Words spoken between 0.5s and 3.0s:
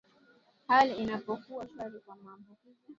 hali inapokuwa shwari kwa maambukizi